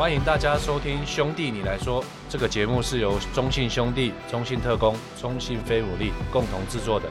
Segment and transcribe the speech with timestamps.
[0.00, 7.06] 欢迎大家收听《兄弟你来说》这个节目，是由中信兄弟、中信特工、中信飞武力共同制作的。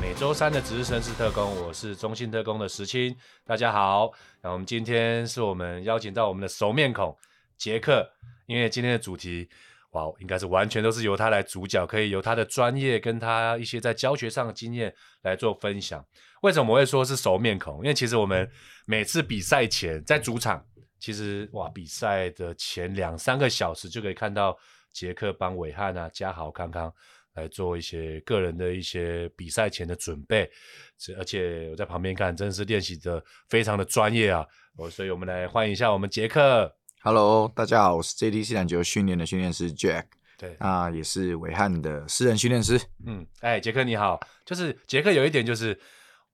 [0.00, 3.12] 每周三的值日生是特工，我是中信特工的石青。
[3.44, 4.12] 大家好，
[4.44, 7.12] 那我们今天是我们邀请到我们的熟面孔
[7.58, 8.08] 杰克，
[8.46, 9.48] 因为今天的主题
[9.90, 16.04] 哇，应该是完全都是由他来主讲，可以由他的专业跟他一些在教学上的经验来做分享。
[16.42, 17.78] 为什么我会说是熟面孔？
[17.78, 18.48] 因为其实我们
[18.86, 20.64] 每次比赛前在主场。
[21.00, 24.56] 其实哇，比赛的前两三个小时就可以看到
[24.92, 26.92] 杰克帮伟汉啊、嘉豪、康康
[27.34, 30.50] 来做一些个人的一些比赛前的准备，
[31.16, 34.46] 而且我在旁边看，真的是练习的非常的专业啊！
[34.76, 36.70] 哦，所以我们来欢迎一下我们杰克。
[37.02, 40.04] Hello，大家好，我是 JDC 篮球训练的训练师 Jack，
[40.36, 42.78] 对，那也是伟汉的私人训练师。
[43.06, 45.80] 嗯，哎，杰克你好，就是杰克有一点就是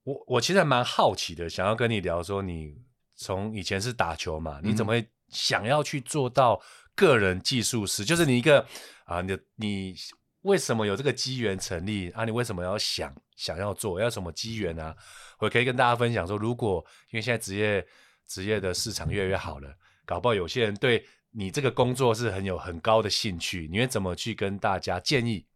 [0.02, 2.74] 我我其实还蛮好奇的，想要跟你聊说你。
[3.16, 6.60] 从以前是打球嘛，你怎么会想要去做到
[6.94, 8.04] 个人技术师？
[8.04, 8.64] 嗯、就是你一个
[9.06, 9.94] 啊，你你
[10.42, 12.24] 为什么有这个机缘成立啊？
[12.24, 13.98] 你为什么要想想要做？
[13.98, 14.94] 要什么机缘啊？
[15.38, 17.84] 我可以跟大家分享说，如果因为现在职业
[18.28, 25.46] 职业的市场越来越好了，搞不好有些人对你这个工作是很有很高的兴趣，你会怎么去跟大家建议？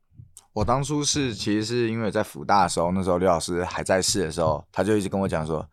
[0.54, 5.68] 我当初是其实是因为在辅大的时候，那时候刘老师还在世的时候，他就一直跟我讲说。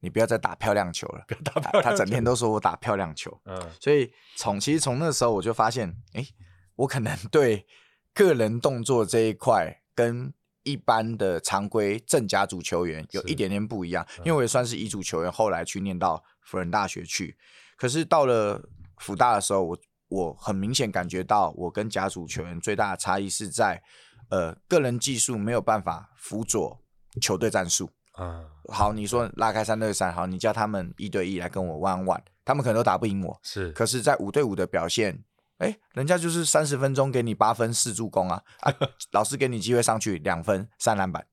[0.00, 1.90] 你不要再打漂亮球了，打漂亮球。
[1.90, 6.34] 他整天都说我打漂亮球，嗯，所以从其实从那时候我就发现，哎、欸，
[6.76, 7.66] 我可能对
[8.12, 17.36] 个人动作这一块跟一般的常规正甲组球员有一点点不一样，因为我也算是乙组球员，后来去念到辅仁大学去，
[17.76, 23.82] 可是到了辅大的时候，我我很明显感觉到我跟甲组球员最大的差异是在，
[24.28, 26.82] 呃，个人技术没有办法辅佐
[27.20, 27.90] 球队战术。
[28.18, 33.38] 嗯，好，你说拉开三对三，好，你叫他们一对一来跟我 one one，他们可能都打不赢我。
[33.42, 35.22] 是，可是，在五对五的表现，
[35.58, 38.72] 哎、欸，人家就是三十分钟给你八分四助攻啊，啊，
[39.12, 41.26] 老师给你机会上去两分三篮板。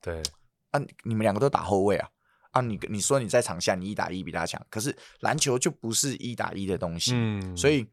[0.00, 0.22] 对，
[0.70, 2.08] 啊，你们两个都打后卫啊，
[2.52, 7.12] 啊，你你说你在场下你一打一比他强，可是篮球就不是一打一的东西。
[7.16, 7.84] 嗯，所以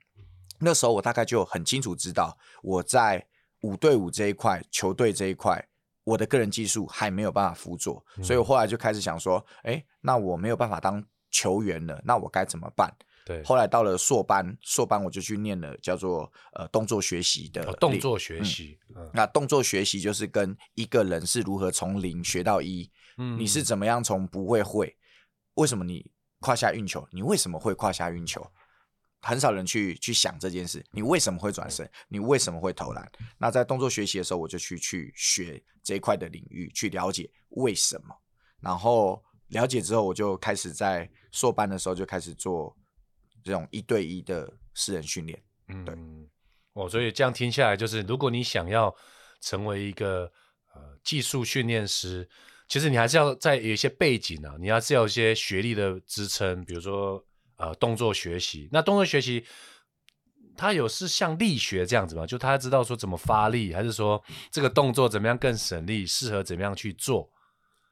[0.59, 3.25] 那时候我大概就很清楚知道我在
[3.61, 5.65] 五对五这一块球队这一块。
[6.03, 12.91] 我的个人技术还没有办法辅佐，所以我后来就开始想说，哎、欸，那我没有办法当球员了，那我该怎么办？
[13.25, 19.11] 对，后来到了硕班，硕班我就去念了叫做呃动作学习的、哦、动作学习、嗯嗯。
[19.13, 24.97] 那动作学习就是跟一个人是如何从零学到一，嗯，你是怎么样从不会会？
[25.55, 26.09] 为什么你
[26.39, 27.07] 胯下运球？
[27.11, 28.43] 你为什么会胯下运球？
[29.21, 31.89] 很少人去去想这件事，你为什么会转身？
[32.07, 33.11] 你为什么会投篮？
[33.37, 38.15] 那在动作学习的时候，我就去去学这一块的领域，去了解为什么。
[38.61, 42.73] 然后了解之后，我就开始在硕班的时候就开始做
[43.43, 45.43] 这种一对一的私人训练。
[45.67, 45.95] 嗯，对。
[46.73, 48.95] 哦，所以这样听下来，就是如果你想要
[49.41, 50.31] 成为一个
[50.73, 52.29] 呃技术训练师，
[52.69, 57.21] 其实你还是要在有一些背景啊，你还是要一些学历的支撑，比如说。
[57.59, 59.45] 呃，动作学习，那动作学习，
[60.55, 62.25] 它有是像力学这样子吗？
[62.25, 67.29] 就他知道说怎么发力，还是说这个动作怎么样更省力，适合怎么样去做？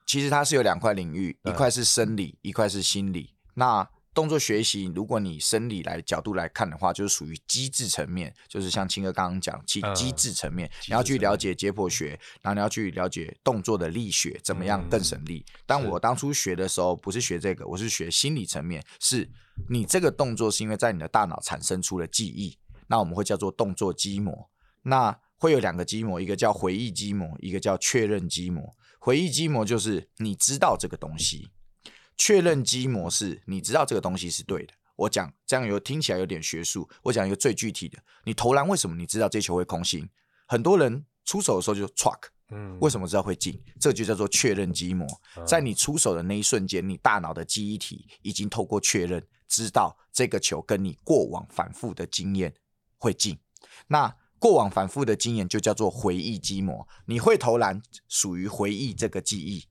[0.05, 3.35] 其实它是有两块领域，一块是生理，嗯、一块是心理。
[3.55, 15.45] 那动作学习，如果你生理来角度来看的话，就是属于机制层面，就是像青哥刚刚讲，机机制层面，你要去了解解剖学，然后你要去了解动作的力学，怎么样更省力。
[15.47, 19.29] 嗯、但我当初学的时候，不是学这个，我是学心理层面，是
[19.69, 22.57] 你这个动作是因为在你的大脑产生出了记忆，
[22.87, 24.49] 那我们会叫做动作肌膜。
[24.81, 28.75] 那会有两个肌膜，一个叫回忆肌膜，一个叫确认肌膜。
[28.97, 31.51] 回忆肌膜就是你知道这个东西。
[32.17, 34.73] 确认机模式，你知道这个东西是对的。
[34.95, 36.89] 我讲这样有听起来有点学术。
[37.03, 40.09] 我讲一个最具体的，你投篮为什么你知道这球会空心？
[40.47, 42.19] 很多人出手的时候就 truck，
[42.49, 43.61] 嗯，为什么知道会进？
[43.79, 45.05] 这就叫做确认机模。
[45.45, 52.55] 在你出手的那一瞬间，你大脑的记忆体已经透过确认，知道这个球跟你过往反复的经验
[52.97, 53.37] 会进。
[53.87, 56.87] 那过往反复的经验就叫做回忆机模。
[57.05, 59.65] 你会投篮，属于回忆这个记忆。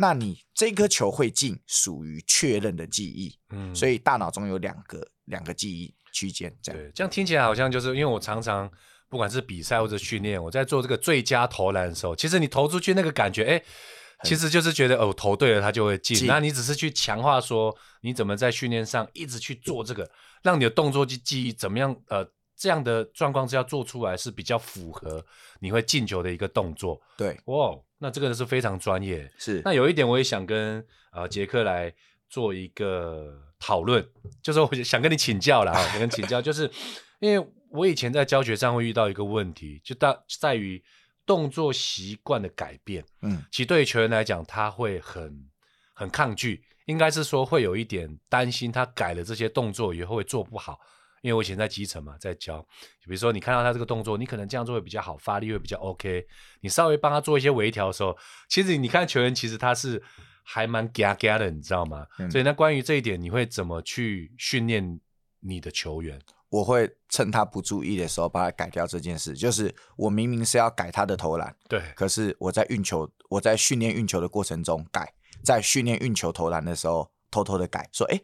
[0.00, 6.80] 那你这颗球会进，属于确认的记忆，嗯，所以大脑中有两个两个记忆区间，这样。
[6.80, 8.70] 对，这样听起来好像就是因为我常常
[9.08, 13.62] 不管是比赛或者训练，我在做这个最佳投篮的时候，其实你投出去那个感觉，哎，
[14.22, 16.28] 其实就是觉得哦，投对了它就会进。
[16.28, 20.08] 那你只是去强化说你怎么在训练上一直去做这个，
[20.44, 21.96] 让你的动作记记忆怎么样？
[22.06, 22.24] 呃，
[22.58, 25.24] 这样的状况之下做出来是比较符合
[25.60, 27.00] 你会进球的一个动作。
[27.16, 27.78] 对，哇。
[28.00, 29.60] 那这个是非常专业，是。
[29.64, 31.92] 那有一点我也想跟呃杰克来
[32.28, 34.08] 做一个讨论，
[34.40, 36.70] 就是我想跟你请教了啊，想跟你请教，就是
[37.18, 40.80] 因为我以前在教学上会遇到一个问题，就大在于
[41.26, 43.04] 动作习惯的改变。
[43.22, 45.36] 嗯，其实对于球员来讲，他会很
[45.92, 50.78] 很抗拒，应该是说会有一点担心，他改了这些动作以后会做不好。
[51.22, 52.60] 因为我以前在基层嘛，在教，
[53.04, 56.26] 比如说你看到他这个动作，你可能这样做会比较好，发力会比较 OK。
[56.60, 58.16] 你稍微帮他做一些微调的时候，
[58.48, 60.02] 其实你看球员其实他是
[60.44, 62.06] 还蛮嘎嘎的，你知道吗？
[62.18, 65.00] 嗯、所以那关于这一点，你会怎么去训练
[65.40, 66.20] 你的球员？
[66.50, 69.34] 我会趁他不注意的时候把他改掉这件事。
[69.34, 75.12] 就是我明明是要改他的投篮，对，可是我在运球，我在训练运球的过程中改，
[75.44, 78.20] 在训练运球投篮的时候偷偷的改，说哎。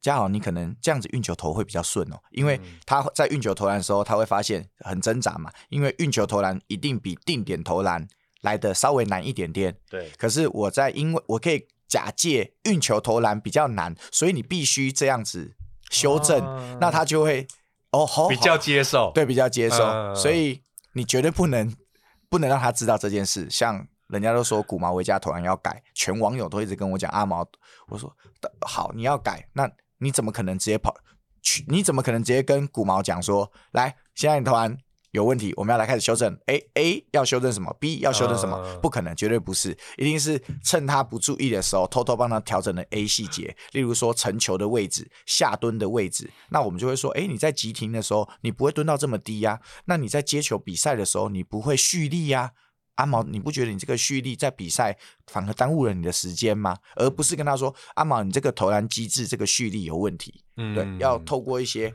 [0.00, 8.08] 嘉豪，你可能这样子运球投会比较顺哦，因为他在运球投篮的时候，他会发现很挣扎嘛，因为运球投篮一定比定点投篮
[8.40, 9.76] 来的稍微难一点点。
[9.88, 10.10] 对。
[10.16, 15.54] 可是我在因为我可以假借运球投篮比较难，所以你必须这样子
[15.90, 17.46] 修正，啊、那他就会
[17.90, 19.84] 哦好，比较接受，对，比较接受。
[19.84, 20.62] 啊、所以
[20.94, 21.74] 你绝对不能
[22.28, 23.86] 不能让他知道这件事，像。
[24.10, 27.46] 人家都说古毛维加投篮要改，全网友都一直跟我讲阿毛。
[27.86, 28.12] 我说
[28.62, 29.70] 好，你要改，那
[30.00, 30.94] 你怎么可能直接跑
[31.42, 31.64] 去？
[31.68, 34.76] 你怎么可能直接跟古毛讲说，来，现在你投篮
[35.12, 36.38] 有问题，我们要来开始修正。
[36.46, 38.56] A A 要修正什么？B 要修正什么？
[38.56, 46.30] 呃、不可能，绝对不是，一定是趁他不注意的时候，偷偷帮他调整了 A 细节，例如说成球的位置、下蹲的位置。
[46.50, 49.60] 那我们就会说，哎，你在急停的时候，你不会蹲到这么低呀、啊？
[49.86, 52.50] 那你在接球比赛的时候，你不会蓄力呀、啊？
[53.00, 54.94] 阿毛，你不觉得你这个蓄力在比赛
[55.26, 56.76] 反而耽误了你的时间吗？
[56.96, 60.44] 而不是跟他说，阿毛，你这个投篮机制这个蓄力有问题。
[60.58, 61.92] 嗯，对，要透过一些，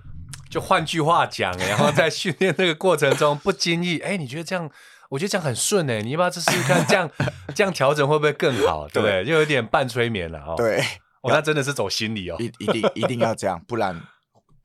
[0.49, 4.67] 就换句话讲，然后在训练这个过程中不经意，哎，你觉得这样，
[5.09, 7.09] 我觉得这样很顺哎，你要不要试试看，这样
[7.53, 8.87] 这样调整会不会更好？
[8.89, 9.23] 对不对？
[9.23, 10.55] 就有点半催眠了哦。
[10.57, 10.83] 对，
[11.21, 14.01] 我那真的是走心理哦，一一定一定要这样，不然。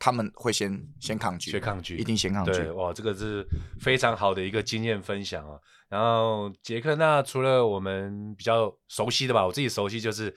[0.00, 2.52] 他们会先先抗拒，先抗拒，一定先抗拒。
[2.52, 3.46] 对，哇，这个是
[3.78, 5.60] 非常好的一个经验分享啊。
[5.90, 10.34] 然后杰克，那除了我们比较熟悉的吧，我自己熟悉就是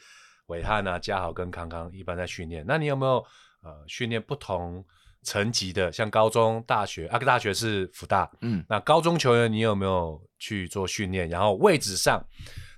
[0.47, 2.65] 伟汉啊、嘉豪跟康康一般在训练。
[2.67, 3.23] 那你有没有
[3.61, 4.83] 呃训练不同
[5.21, 7.07] 层级的，像高中、大学？
[7.07, 11.29] 阿啊，大学是福大，嗯，那高中球员你有没有去做训练？
[11.29, 12.21] 然后位置上，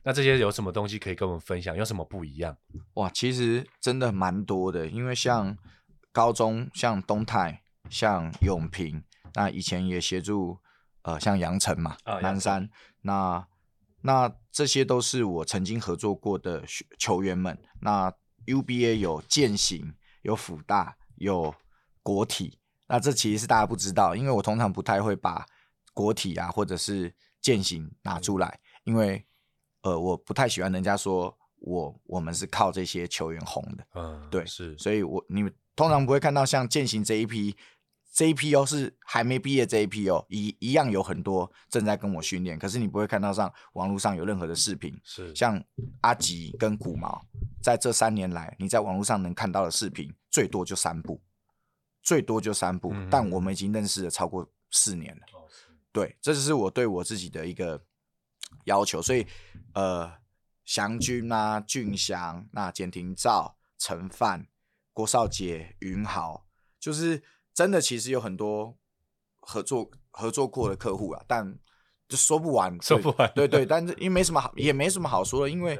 [0.03, 1.75] 那这些有什么东西可以跟我们分享？
[1.75, 2.55] 有什么不一样？
[2.93, 5.57] 哇，其实真的蛮多的，因为像。
[6.15, 9.03] 高中像东泰、像永平，
[9.33, 10.57] 那以前也协助
[11.01, 12.69] 呃像杨晨嘛、哦、南山，
[13.01, 13.45] 那
[13.99, 16.63] 那这些都是我曾经合作过的
[16.97, 17.61] 球员们。
[17.81, 18.09] 那
[18.45, 21.53] UBA 有健行、有辅大、有
[22.01, 25.45] 国体，那这其实是大家不知道，因为我通常不太会把
[25.93, 29.25] 国体啊或者是健行拿出来，嗯、因为
[29.81, 35.53] 呃我不太喜欢人家说我我们是靠这些球员红的，嗯，对，是，所以我你们。
[35.75, 37.55] 通常不会看到像践行这一批，
[38.13, 44.97] 这一批哦是还没毕业这一批哦，一一样有很多正在跟我训练，可是你不会看到上网络上有任何的视频。
[45.03, 45.61] 是像
[46.01, 47.21] 阿吉跟古毛，
[47.61, 51.21] 在这三年来，你在网络上能看到的视频最多就三部，
[52.01, 55.21] 最多就三部，嗯、但我们已经认识了超过四年了。
[55.33, 55.43] 哦、
[55.91, 57.83] 对，这就是我对我自己的一个
[58.63, 59.01] 要求。
[59.01, 59.27] 所以，
[59.73, 60.09] 呃，
[60.63, 64.47] 祥军啊，俊祥，那简廷照，陈范。
[64.95, 66.45] 郭少杰、云豪，
[66.79, 67.21] 就是
[67.53, 68.77] 真的，其实有很多
[69.41, 71.59] 合作合作过的客户啊，但
[72.07, 73.29] 就说不完，说不完。
[73.35, 75.77] 对对， 但是因为没什么好，也没什么好说的，因为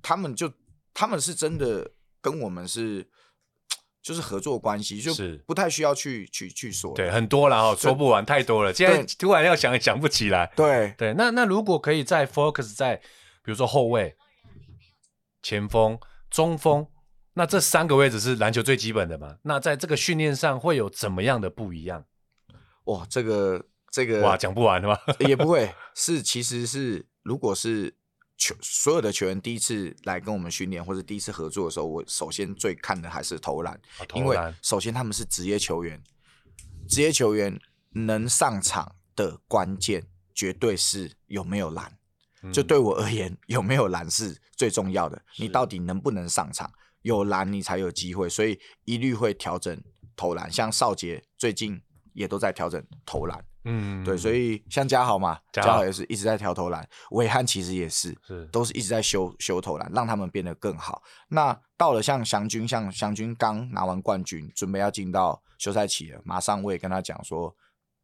[0.00, 0.50] 他们就
[0.94, 1.90] 他们是真的
[2.22, 3.06] 跟我们是
[4.00, 5.12] 就是合作关系，就
[5.46, 6.94] 不太需要去去去说。
[6.94, 8.72] 对，很多了哈，说不完，太多了。
[8.72, 10.50] 现在突然要想也想不起来。
[10.56, 12.96] 对对，那那如果可以再 focus 在
[13.44, 14.16] 比如说后卫、
[15.42, 16.00] 前锋、
[16.30, 16.86] 中锋。
[17.38, 19.36] 那这三个位置是篮球最基本的嘛？
[19.42, 22.04] 那在这个训练上会有怎么样的不一样？
[22.86, 24.98] 哇，这个这个哇，讲不完的吗？
[25.20, 27.94] 也不会，是其实是如果是
[28.36, 36.02] 球所有的球员第一次来跟我们训练或者第一次合作的时候，我首先最看的还是投篮，哦、投篮，因为首先他们是职业球员，
[36.88, 37.56] 职业球员
[37.90, 40.04] 能上场的关键
[40.34, 41.96] 绝对是有没有篮。
[42.42, 45.22] 嗯、就对我而言，有没有篮是最重要的。
[45.36, 46.68] 你到底能不能上场？
[47.02, 49.80] 有篮你才有机会，所以一律会调整
[50.16, 50.50] 投篮。
[50.50, 51.80] 像少杰最近
[52.12, 56.88] 也都在调整投篮，嗯，对，所以像嘉豪嘛，嘉豪也是一直在调投篮。
[57.12, 61.02] 韦汉其实也是，是都是一直在修修投篮，让他们变得更好。
[61.28, 67.54] 那到了像祥军，像祥军刚拿完冠军，准备要进到休赛期了，马上我也跟他讲说，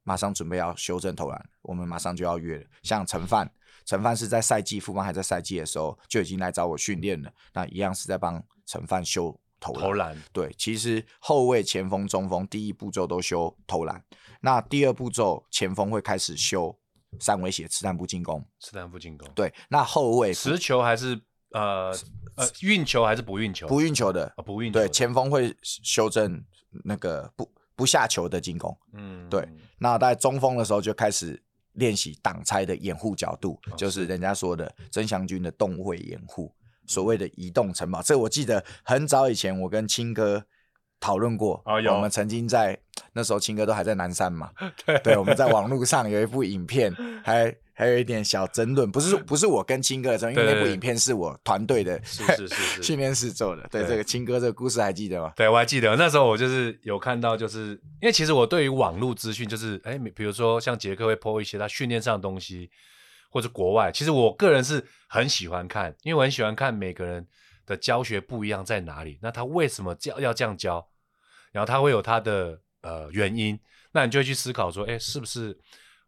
[0.04, 2.64] 马上准备要修正投篮，我们马上就要约了。
[2.84, 3.50] 像陈范，
[3.84, 8.40] 陈范是在赛季富邦还在赛季的时候就已经来找我训练了，那一样是在帮。
[8.66, 9.82] 陈范修投篮。
[9.82, 14.04] 投篮对，其实后卫、前锋、中锋第一步骤都修投篮，
[14.40, 16.78] 那第二步骤前锋会开始修
[17.18, 18.44] 三围鞋、刺探步进攻。
[18.60, 19.28] 刺探步进攻。
[19.34, 21.90] 对，那后卫持球还是呃
[22.36, 23.66] 呃运球还是不运球？
[23.66, 24.78] 不运球的，哦、不运球。
[24.78, 26.44] 对，前锋会修正
[26.84, 28.76] 那个不不下球的进攻。
[28.92, 29.48] 嗯，对。
[29.78, 31.42] 那在中锋的时候就开始。
[31.74, 36.54] 练习挡拆的掩护角度，哦、就是人家说的曾祥军的动位掩护，
[36.86, 38.02] 所谓的移动城堡。
[38.02, 40.44] 这我记得很早以前我跟青哥
[41.00, 42.78] 讨论过，哦、我们曾经在
[43.12, 44.50] 那时候青哥都还在南山嘛，
[44.84, 47.54] 对，对，我们在网络上有一部影片，还。
[47.76, 53.66] 还有一点小争论，不是不是我跟青哥的争论，因为那部影片是我团队的是是是 训练室做的。
[53.68, 55.32] 对，对这个青哥这个故事还记得吗？
[55.34, 62.70] 对，我还记得那时候我就是有看到，就是因为其实我对于网络资讯，就是哎，比如说像杰克会 po 一些他训练上的东西，
[63.34, 67.26] 或者国外，其实我个人是很喜欢看，因为我很喜欢看每个人
[67.66, 70.86] 的教学不一样在哪里，那他为什么教要这样教，
[71.50, 73.58] 然后他会有他的呃原因，
[73.90, 75.58] 那你就会去思考说，哎，是不是？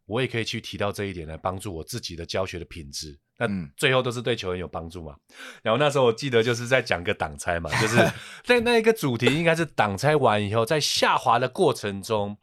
[0.05, 5.17] 我也可以去提到这一点来帮助我自己的教学的品质，那最后都是对球员有帮助嘛。
[5.61, 7.97] 然后那时候我记得就是在讲个挡拆嘛，就是
[8.45, 12.37] 在那一个主题应该是挡拆完以后，在下滑的过程中，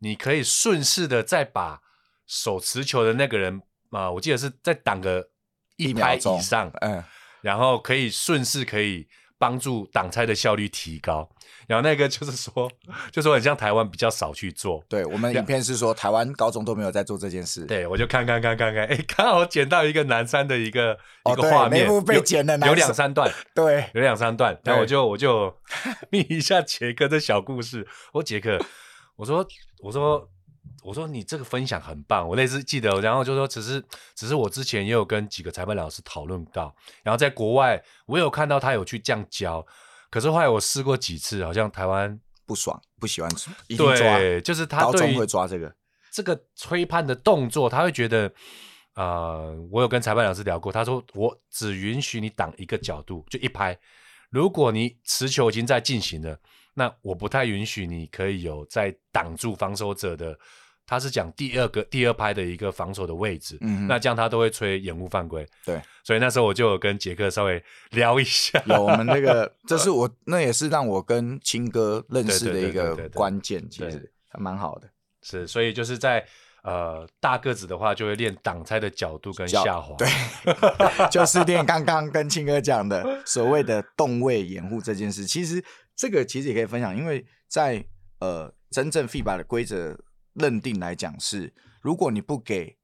[0.00, 1.82] 你可以顺势的再把
[2.26, 3.62] 手持球的那个人
[3.94, 5.26] 啊，我记得是在挡个
[5.76, 7.02] 一拍以上，嗯，
[7.40, 9.06] 然后可以顺势可以。
[9.36, 11.28] 帮助挡拆的效率提高，
[11.66, 12.70] 然后那个就是说，
[13.10, 14.82] 就说很像台湾比较少去做。
[14.88, 17.66] 对，我们影片是说台湾高中都没有在做这件事。
[17.66, 24.58] 对，我就看看看看看，哎，刚好捡到一个南山的一个、哦、一个画面，被剪的有有两三段， 对，有两三段。
[24.64, 25.54] 然后我就我就
[26.10, 27.86] 密一下杰克的小故事。
[28.14, 28.58] 我杰克，
[29.16, 29.46] 我说
[29.82, 30.26] 我说。
[30.82, 33.82] 我说你这个分享很棒，我类似记得，然后就说只是
[34.14, 39.64] 只是我之前也有跟几个裁判老师讨论到，然后在国外我有看到他有去这样教，
[40.10, 43.30] 可是后来我试过几次，好像台湾不爽，不喜欢
[43.68, 45.74] 一定抓，对，就是他对高中会抓这个
[46.10, 48.30] 这个吹判的动作，他会觉得，
[48.94, 53.78] 呃，我有跟裁判老师聊过，他说我只允许你挡一个角度，就一拍，
[54.28, 56.38] 如果你持球已经在进行了，
[56.74, 60.38] 那我不太允许你可以有在挡住防守者的。
[60.86, 67.62] 他是讲第二个第二拍的一个防守的位置，嗯，那这样他都会吹掩护犯规，对，所以那时候我就有跟杰克稍微
[67.92, 74.88] 聊一下，有我们那个， 这是我那也是让我跟青哥认识的一个关键，其实还蛮好的，
[75.22, 76.22] 是，所以就是在
[76.64, 80.06] 呃大个子的话，就会练挡拆的角度跟下滑，对，
[81.10, 85.64] 就是练刚刚跟青哥讲的所谓的动位掩护这件事，其实
[85.96, 87.82] 这个其实也可以分享，因为在
[88.20, 89.98] 呃真正 FIBA 的规则。
[90.34, 92.76] 认定来讲是，如果你不给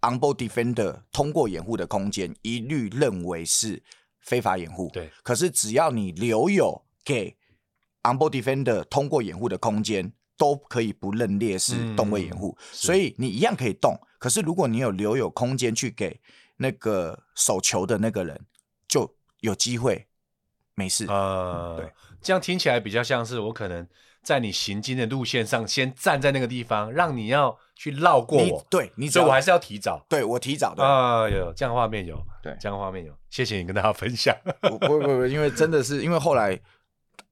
[0.00, 3.82] on-ball defender 通过掩护的空间，一律认为是
[4.20, 4.90] 非法掩护。
[4.92, 5.10] 对。
[5.22, 7.36] 可是只要你留有给
[8.02, 12.56] on-ball defender 通过掩护的空间，都可以不认列是动位掩护。
[12.58, 12.64] 嗯。
[12.72, 13.98] 所以你一样可以动。
[14.18, 16.20] 可是如果你有留有空间去给
[16.56, 18.46] 那个手球的那个人，
[18.86, 20.06] 就有机会
[20.74, 21.06] 没事。
[21.06, 21.92] 呃，对。
[22.22, 23.86] 这样听起来比较像是我可能。
[24.28, 28.66] 在你行进的路线上，先站在那个地方，让你要去绕过我。
[28.68, 30.04] 对，你所以我还是要提早。
[30.06, 33.14] 对，我提早的啊，有这样画面有，对，这样画面有。
[33.30, 34.36] 谢谢你跟大家分享。
[34.60, 36.52] 不不不，因为真的是因为后来，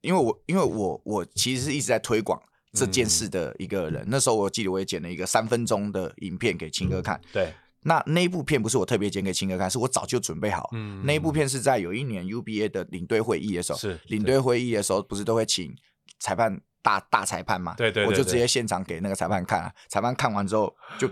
[0.00, 2.40] 因为我因为我我其实是一直在推广
[2.72, 4.02] 这件事的一个人。
[4.02, 7.20] 嗯、那时候我记得我也剪了一个三分钟的影片给青哥看。
[7.24, 10.70] 嗯、对，那那一部片不是我特别剪给青哥看，是我早就准备好。
[10.72, 15.76] 嗯，那一部片是在有一年 UBA 的领队会议的时候，是领队会议的时候，不是都会请
[16.18, 16.58] 裁判。
[16.86, 21.08] 大大裁判嘛，对对，对，对，我就直接现场给那个裁判看啊，裁判看完之后就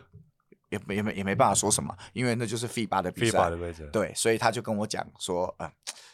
[0.69, 3.51] 也也没也没办法说什么，因为那就是 FIBA 的比赛，
[3.91, 5.73] 对，所以他就跟我讲说，呃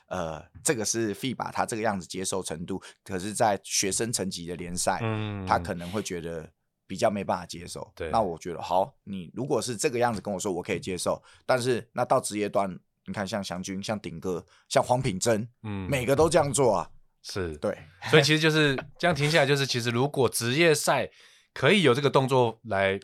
[0.09, 6.49] 呃，这个是 FIBA 他这个样子接受程度，可是，在学生层级的联赛，嗯，他可能会觉得
[6.87, 7.93] 比较没办法接受。
[7.95, 16.91] 对，那我觉得好，你如果是这个样子跟我说，我可以接受，但是那到职业端，你看像祥军、像顶哥、像黄品珍，嗯，每个都这样做啊。
[17.23, 17.77] 是对，
[18.11, 21.11] 所以其实就是这样停下来，就是其实如果职业赛
[21.53, 22.99] 可以有这个动作来，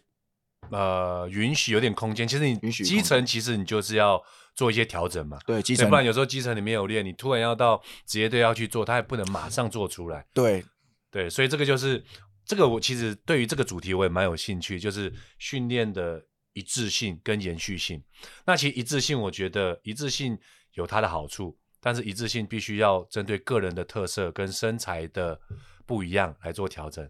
[0.70, 4.22] 呃，允许有点空间，其实你基层其实你就是要
[4.54, 5.38] 做一些调整嘛。
[5.46, 10.26] 对，基层，不然有时候基层你没有练，你突然要到职业队要去做，他也不能马上做出来。
[10.32, 10.64] 对，
[11.10, 12.02] 对，所以这个就是
[12.44, 18.02] 这个我其实对于这个主题我也蛮有兴趣，就是训练的一致性跟延续性。
[18.46, 20.38] 那其实一致性，我觉得一致性
[20.72, 21.58] 有它的好处。
[21.86, 25.40] 但是一致性必须要针对个人的特色跟身材的
[25.86, 27.08] 不一样来做调整，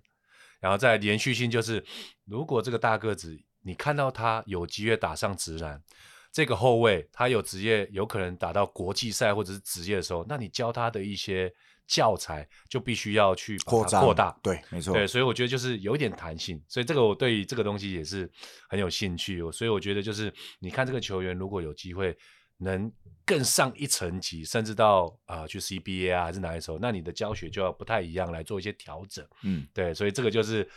[0.60, 1.82] 然后再连续性就是，
[2.26, 5.82] 如果这个大个子你看到他有机会打上直男，
[6.30, 11.50] 这个后卫他有职业有可能打到国际赛或者是职业的时候，那你教他的一些
[11.86, 14.38] 教材就必须要去扩扩扩大。
[14.42, 14.92] 对，没错。
[14.92, 18.30] 对，所以我觉得就是有一点弹性，所以这个我对于这个东西也是
[18.68, 19.40] 很有兴趣。
[19.52, 22.14] 所以我觉得就是你看这个球员如果有机会
[22.58, 22.90] 能
[23.24, 29.26] 更上一层级，甚至到啊、呃、去 CBA 啊还是哪一手，那你的教学就要不太一样来做一些调整。
[29.42, 30.68] 嗯，对，所以这个就是。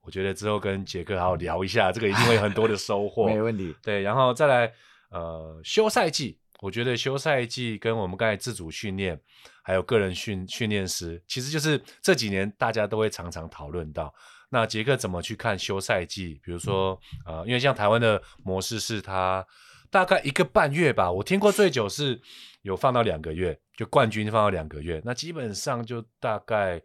[0.00, 3.26] 我觉得之后跟杰克好好聊一下，这个一定会有很多的收 获。
[3.26, 3.74] 没问题。
[3.82, 4.72] 对，然后再来，
[5.10, 9.20] 呃，休赛季，我觉得休赛季跟我们刚才自主训练，
[9.60, 14.14] 还有个人训训练师，其实就是这几年大家都会常常讨论到。
[14.48, 16.40] 那杰克怎么去看休赛季？
[16.42, 19.44] 比如说，呃，因为像台湾的模式是，他
[19.90, 22.20] 大概一个半月吧，我听过最久是
[22.62, 26.82] 有放到两个月，就冠军放到两个月，那基本上就大概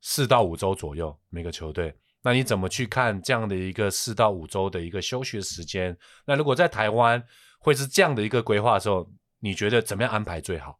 [0.00, 1.94] 四到五周左右，每个球队。
[2.22, 5.96] 那你怎么去看这样的一个四到五周的一个休学时间？
[6.26, 7.22] 那如果在台湾
[7.60, 9.08] 会是这样的一个规划的时候，
[9.38, 10.78] 你觉得怎么样安排最好？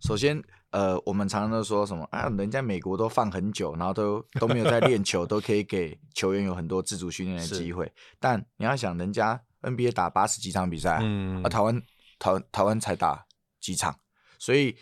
[0.00, 2.28] 首先，呃，我们常常都说什么啊？
[2.38, 7.92] 人家美国都放很久，然后都都没有在练球，都可以给球员有很多自主训练的机会。
[8.18, 11.82] 但你要想，人家 NBA 打八十几场比赛，嗯，啊，台湾
[12.18, 13.26] 台台湾才打
[13.60, 13.98] 几场，
[14.38, 14.76] 所以。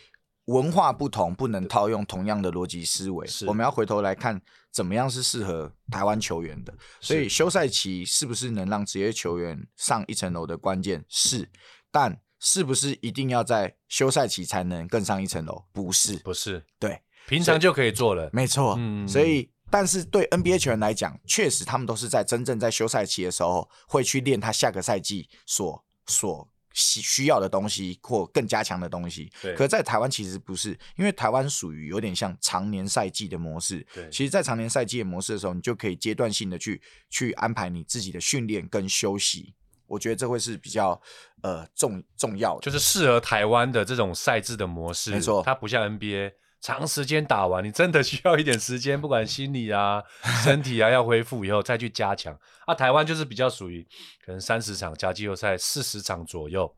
[0.47, 3.27] 文化不同，不能套用同样的逻辑思维。
[3.45, 4.41] 我们要回头来看，
[4.71, 6.73] 怎么样是适合台湾球员的。
[7.01, 11.49] 所以休赛期是不是能让职业球员上一层楼的关键是，
[11.91, 15.65] 但是不是一定要在休赛期才能更上一层楼？
[15.73, 18.29] 不是，不是，对，平常就可以做了。
[18.31, 26.49] 没错，嗯，所以，但是对 NBA 球员来讲，确实他们都是在真正在休赛期的时候会去练他下个赛季所所。
[26.79, 29.55] 需需要的东西或更加强的东西，对。
[29.55, 33.83] 可是在台湾其实不是，因为台湾属于有点像常年赛季的模式。
[33.95, 34.07] 对。
[34.11, 39.55] 其实，在常年赛季的模式的时候，你就可以阶段性的去去安排你自己的训练跟休息。
[39.87, 41.01] 我觉得这会是比较
[41.41, 45.09] 呃重重要的，就是适合台湾的这种赛制的模式。
[45.09, 46.33] 没错，它不像 NBA。
[46.59, 50.03] 长时间打完，你真的需要一点时间，不管心理啊、
[50.43, 52.37] 身体啊，要恢复以后再去加强。
[52.65, 53.87] 啊，台湾就是比较属于
[54.25, 56.75] 可能三十场加季后赛四十场左右，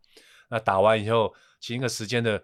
[0.50, 2.44] 那打完以后，其实一个时间的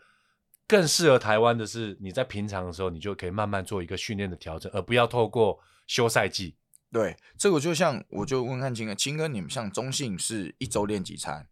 [0.65, 6.55] 更适合台湾的是，你在平常的时候，你就可以慢慢做一个训练的调整，而不要透过休赛季。
[6.91, 11.47] 对，这个就像我就问看清哥，清哥你们像中信是一周练几餐？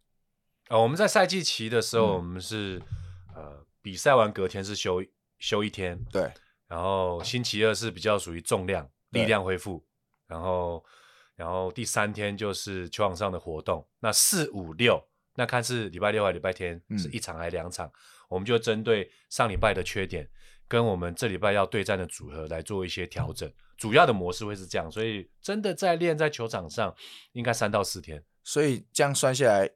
[0.68, 2.82] 呃，我们在赛季期的时候，嗯、我们是
[3.36, 5.04] 呃比赛完隔天是休。
[5.44, 6.32] 休一天，对，
[6.66, 9.84] 然后星期二是比较属于重量力量恢复，
[10.26, 10.82] 然后
[11.36, 13.86] 然后第三天就是球场上的活动。
[14.00, 14.98] 那四五六，
[15.34, 17.92] 那看是礼拜六还是礼拜天，是一场还是两场，嗯，
[18.30, 20.26] 我们就针对上礼拜的缺点，
[20.66, 23.52] 跟我们这礼拜要对战的组合来做一些调整。
[23.76, 26.94] 主要的模式会是这样，所以真的在练在球场上，
[27.32, 28.24] 应该三到四天。
[28.42, 29.68] 所以这样算下来，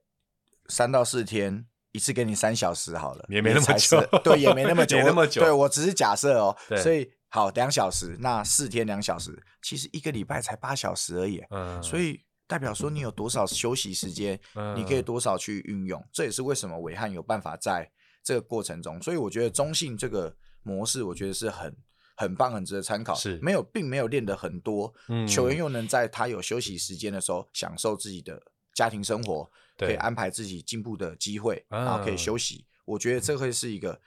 [0.69, 1.67] 三到四天。
[1.93, 5.41] 一次给你三小时好了，也没那么久，对，也没那么久， 没那么久。
[5.41, 11.43] 对，我只是假设哦，所以好两小时，那四天两小时，其实一个礼拜才八小时而已。
[11.51, 16.03] 嗯，所以代表说你有多少休息时间，嗯，你可以多少去运用。
[16.13, 17.91] 这也是为什么暐瀚有办法在
[18.23, 19.01] 这个过程中。
[19.03, 21.75] 所以我觉得中性这个模式，我觉得是很
[22.17, 23.15] 很棒，很值得参考。
[23.15, 28.43] 是没有，并没有练得很多，嗯，球员又能在他有休息时间的时候享受自己的
[28.79, 29.51] 家庭生活。
[29.87, 32.57] 可以安排自己进步的机会，然后可以休息。
[32.57, 32.67] 嗯。
[32.85, 34.01] 我觉得这会是一个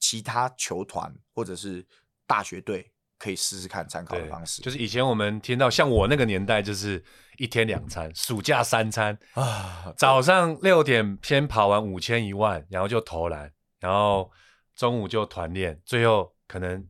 [0.00, 1.86] 其他球团或者是
[2.26, 4.60] 大学队可以试试看参考的方式。
[4.62, 7.00] 就是以前我们听到，像我那个年代，就是
[7.36, 9.94] 一天两餐，暑假三餐啊。
[9.96, 14.28] 早上六点先跑完五千一万，然后就投篮，然后
[14.74, 16.84] 中午就团练，最后可能。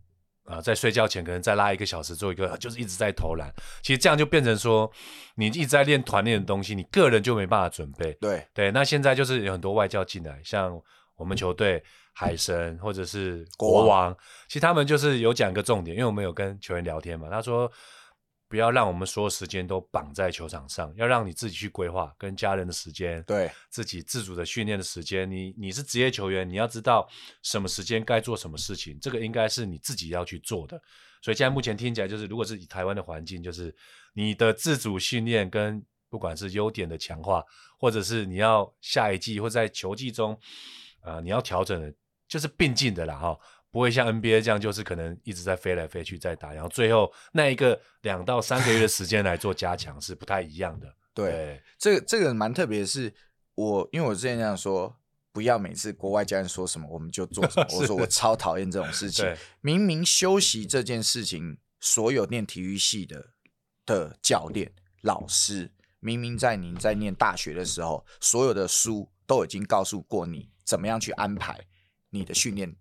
[0.52, 3.50] 啊，在睡觉前可能再拉一个小时做一个，就是一直在投篮。
[3.82, 4.90] 其实这样就变成说，
[5.36, 8.12] 你一直在练团练的东西，你个人就没办法准备。
[8.20, 10.78] 对对，那现在就是有很多外教进来，像
[11.16, 14.16] 我们球队海神或者是国王，国王，
[14.48, 17.70] 其实他们就是有讲一个重点，因为我们有跟球员聊天嘛，他说。
[18.52, 25.28] 不要让我们所有时间都绑在球场上，要让你自己去规划跟家人的时间，对自己自主的训练的时间。
[25.30, 27.08] 你你是职业球员，你要知道
[27.42, 30.78] 什么时间该做什么事情，这个应该是你自己要去做的。
[31.22, 33.74] 所以现在目前听起来就是，如果是以台湾的环境，就是
[34.12, 37.42] 你的自主训练跟不管是优点的强化，
[37.78, 40.38] 或者是你要下一季或在球季中，
[41.00, 41.90] 呃，你要调整的，
[42.28, 43.38] 就是并进的啦，哈。
[43.72, 50.94] 不会像 NBA 这样，就是可能一直在飞来飞去在打，然后最后那一个两到三个月的时间来做加强是不太一样的。
[51.14, 53.12] 对，对这个这个蛮特别的是，
[53.54, 54.94] 我因为我之前这样说，
[55.32, 57.66] 不要每次国外教练说什么我们就做什么。
[57.74, 59.24] 我说我超讨厌这种事情。
[59.62, 63.30] 明明休息这件事情，所有念体育系的
[63.86, 71.58] 的教练老师，明明在您在念大学的时候，所有的书都已经告诉过你怎么样去安排
[72.10, 72.76] 你的训练。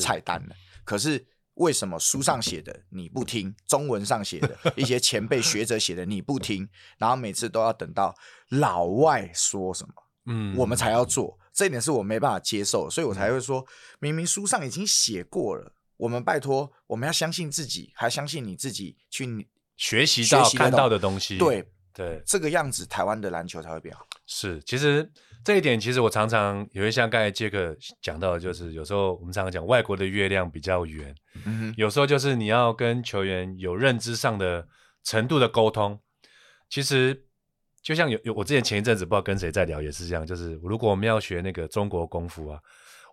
[0.00, 0.54] 菜单了。
[0.84, 6.68] 可是为什么书上写的你不听，中文上写的一些前辈学者写的你不听，
[6.98, 8.14] 然后每次都要等到
[8.48, 9.94] 老外说什么，
[10.26, 13.66] 嗯，我们才要做，这一点是我没办法接受，所以我才会说，
[14.00, 21.68] 明明书上已经写过了，我们拜托，我们要相信自己，还相信你自己去学习到看到的东西，对。
[21.94, 24.06] 对，这个样子，台湾的篮球才会变好。
[24.24, 25.12] 是，其实
[25.44, 34.66] 这一点，其实我常常也会像刚才杰克讲到的，就是有时候我们常常讲外国的月亮比较圆，嗯哼，有时候就是你要跟球员有认知上的
[35.02, 35.98] 程度的沟通。
[36.68, 37.24] 其实
[37.82, 42.58] 就像有有，我之前前一阵子不知道跟谁在聊，也是这样，就是如果我们要学那个中国功夫啊。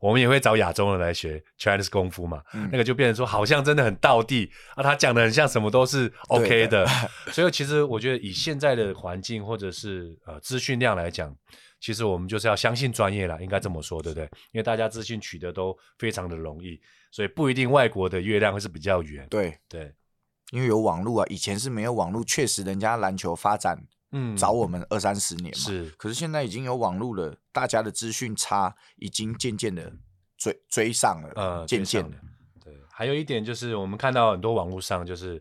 [0.01, 6.85] 我们也会找亚洲人来学 Chinese 功夫嘛，嗯、那个就变成说好像真的很道地啊，他讲的很像什么都是 OK 的，
[7.27, 11.35] 的所以其实我觉得以现在的环境或者是呃资讯量来讲，
[11.79, 14.25] 其实我们就是要相信专业啦，应该这么说，对不对？
[14.51, 16.79] 因为大家资讯取得都非常的容易，
[17.11, 19.27] 所以不一定外国的月亮会是比较圆。
[19.29, 19.93] 对对，
[20.51, 23.77] 因为有网络啊，以前是没有网络，确实人家篮球发展。
[24.11, 25.87] 嗯，早我们二三十年嘛，是。
[25.91, 29.93] 可是现在已经有网络了，大家的资讯差已经渐渐的
[30.35, 32.17] 追追上了，呃，渐渐的。
[32.63, 35.39] 对，还有一点就是，我们看到很多网络上，就是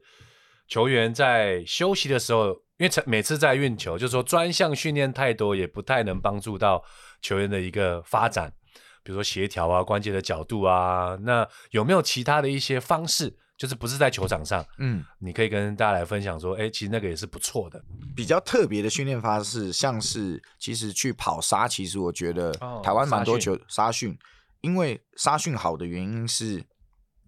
[0.67, 6.83] 球员在休息的时候，因为每次在运球，就是说专项训练太多，也不太能帮助到
[7.21, 8.53] 球员的一个发展，
[9.03, 13.37] 比如说协调啊、关节的角度啊，那有没有其他的一些方式？
[13.57, 17.85] 就是不是在球场上，嗯，你可以跟大家来分享说，哎、欸，其实那个也是不错的。
[18.15, 22.53] 比较特别的训练方式，像是其实去跑沙，其实我觉得
[22.85, 24.17] 台湾蛮多球沙训，
[24.61, 26.65] 因为沙训好的原因是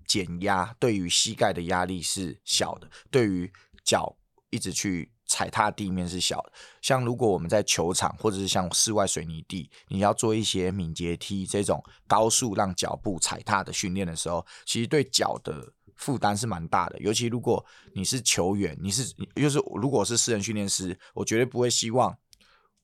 [0.07, 4.17] 减压，对于膝盖的压力是小的，对于脚
[4.51, 6.53] 一直去踩踏地面是小的。
[6.83, 15.73] 像如果我们在球场或者是像室外水泥地，你要做一些敏捷踢这种高速让脚步踩踏的训练的时候，其实对脚的。
[15.97, 17.62] 负担是蛮大的，尤其如果
[17.95, 22.16] 你是球员，你是就是如果是私人训练师，我绝对不会希望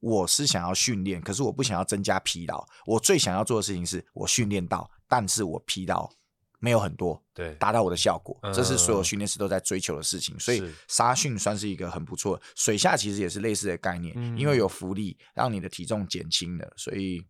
[0.00, 2.62] 我是想要训练，可是我不想要增加疲劳。
[2.84, 6.10] 我最想要做的事情是我训练到，但是我疲劳
[6.58, 10.38] 没有很多，对，达到我的效果，这是所有训练师都在追求的事情。
[10.40, 17.22] 所以沙训算是一个很不错，水下其实也是类似的概念，因为有浮力让你的体重减轻了，所以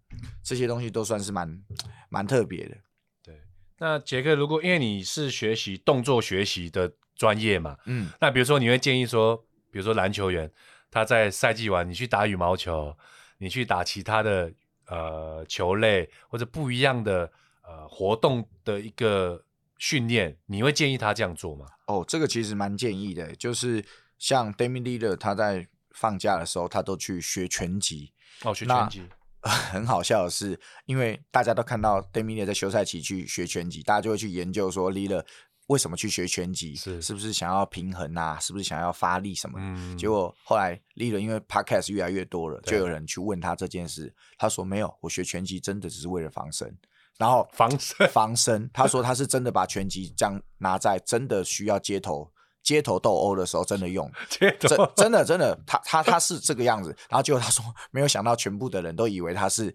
[0.42, 1.62] 这些东西都算是蛮
[2.08, 2.76] 蛮特别的。
[3.22, 3.40] 对
[3.78, 9.36] 那杰克，如果因为你是学习动作学习的专业嘛，嗯，那比如说你会建议说，
[9.70, 10.50] 比如说篮球员
[10.90, 12.96] 他在赛季完，你去打羽毛球，
[13.38, 14.52] 你去打其他的
[14.86, 17.30] 呃球类或者不一样的
[17.66, 19.44] 呃活动的一个
[19.78, 21.66] 训练，你会建议他这样做吗？
[21.86, 23.84] 哦，这个其实蛮建议的，就是
[24.18, 29.02] 像 Damian Lillard 他在放假的时候，他都去学拳击，哦，学拳击。
[29.46, 35.24] 很好笑的是，因为大家都看到 Damian 在休赛期去学拳击，大家就会去研究说 Lillard
[35.68, 38.40] 为什么去学拳击，是是不是想要平衡啊？
[38.40, 39.64] 是不是想要发力什么的？
[39.64, 46.76] 嗯、结果后来 Lillard 因为 Podcast 越来越多了，就有人去问他这件事，他说没有，我学拳击真的只是为了防身。
[47.18, 48.08] 然后防身。
[48.10, 52.32] 防身，他说他是真的把拳击这样拿在真的需要街头。
[52.62, 54.52] 街头斗殴的时候真的用， 真
[54.96, 59.72] 真的真的，他他他是这个样子，然后结果他说没有想到全部的人都以为他是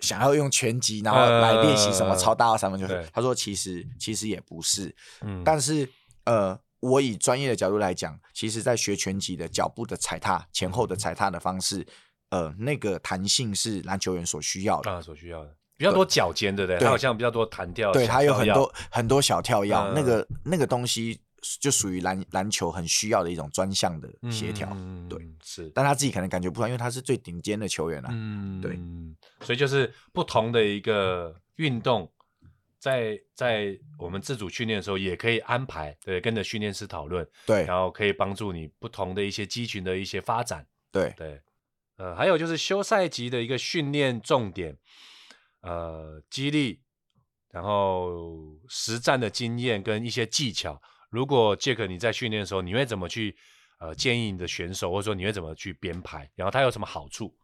[0.00, 2.86] 想要用拳击，然后来练习什么超大二三分球。
[2.86, 5.90] 呃、他说其实其实也不是，嗯、但是
[6.24, 11.86] 呃，我以专业的角度来讲，其实在学拳击的脚步的踩踏前后的踩踏的方式，
[12.28, 16.78] 呃，那个弹性是篮球员所需要的，啊、所需要的比较多脚尖，对不对？
[16.78, 21.18] 它好像比较多弹跳，对，他有很多很多小跳跃，呃、那个那个东西。
[21.60, 28.76] 就属于篮篮球很需要的一种专项的协调，嗯、对，是，但他自己可能感觉不到，因为他是最顶尖的球员啊，嗯，对，
[29.46, 32.10] 所以就是不同的一个运动，
[32.80, 41.14] 在在我们自主训练的时候也可以安排，对，跟着训练师讨论，对，然后可以帮助你不同的一些肌群的一些发展，对。
[41.16, 41.40] 对，
[41.98, 44.76] 呃，还有就是休赛期的一个训练重点，
[45.60, 46.80] 呃，激励，
[47.50, 50.80] 然后实战的经验跟一些技巧。
[51.10, 53.36] 如果杰克你在训练的时候，你会怎么去
[53.80, 56.30] 呃建议你的选手，或者说你会怎么去编排？
[56.34, 57.34] 然后它有什么好处？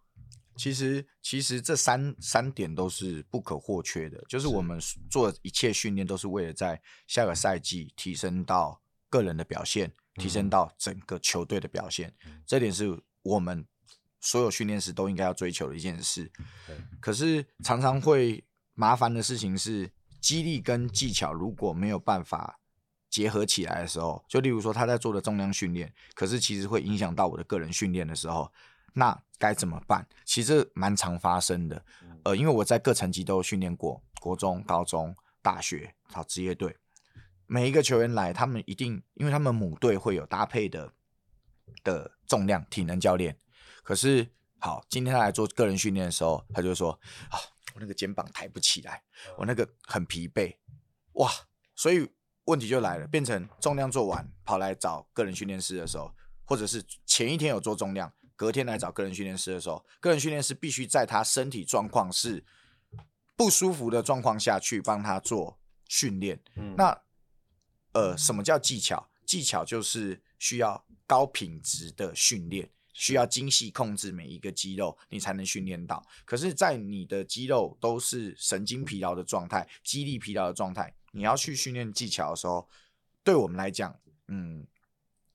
[0.56, 4.78] 其实其实这三三点都是不可或缺的，就是我们
[5.10, 12.14] 做一切训练都是为了在下个赛季提升到个人的表现，提升到整个球队的表现。
[12.26, 13.66] 嗯、这点是我们
[14.24, 16.30] 所有训练师都应该要追求的一件事。
[16.68, 22.58] 嗯、可是常常会麻烦的事情是，激励跟技巧如果没有办法。
[23.10, 28.52] 结合起来的时候，就例如说他在做的重量训练，可是其实会影响到我的个人训练的时候，
[28.94, 30.04] 那该怎么办？
[30.24, 31.80] 其实蛮常发生的。
[32.24, 36.76] 呃，因为我在各层级都有训练过，国中、高中、大学、好职业队，
[37.46, 40.92] 每一个球员来，他们一定，因为他们母队会有搭配的
[41.84, 43.38] 的重量体能教练。
[43.84, 46.98] 可是好，今天他来做个人训练的时候，他就说
[47.30, 47.38] 啊，
[47.74, 49.04] 我那个肩膀抬不起来，
[49.38, 50.56] 我那个很疲惫，
[51.12, 51.30] 哇，
[51.76, 52.10] 所以
[52.46, 56.12] 问题就来了，变成重量做完跑来找个人训练师的时候，
[56.44, 62.44] 或者是前一天有做重量，隔天来找个人训练师的时候，个人训练师必须在他身体状况是
[63.36, 66.42] 不舒服的状况下去帮他做训练。
[66.56, 67.02] 嗯，那
[67.92, 69.10] 呃，什么叫技巧？
[69.26, 76.02] 技巧就是需要高品质的训练，需要精细控制每一个肌肉，你才能训练到。
[76.24, 82.66] 可是，在你的肌肉都是神经疲劳的状态、肌力疲劳的状态，你要去训练技巧的时候，
[83.22, 84.66] 对我们来讲，嗯。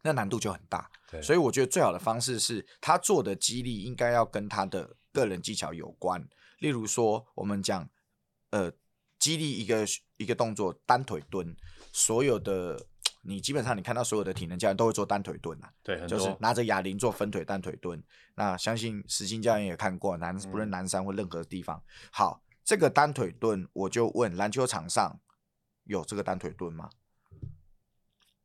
[0.02, 0.90] 那难度就很大，
[1.22, 6.26] 所以我觉得最好的方式是他做的肌力应该要跟他的个人技巧有关。
[6.60, 7.90] 例如说，我们讲，
[8.52, 8.72] 呃，
[9.20, 11.54] 肌力一个一个动作，单腿蹲，
[11.92, 12.88] 所有的
[13.22, 18.02] 你基本上你看到所有的体能教练都会做单腿蹲啊，对，就是拿着哑铃做分腿单腿蹲。
[18.36, 21.84] 那相信石青教练也看过，南不论南山或任何地方。
[22.12, 25.20] 好，这个单腿蹲，我就问篮球场上
[25.84, 26.90] 有这个单腿蹲吗？